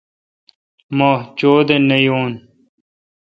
[0.97, 2.33] مہ چودہ نہ یون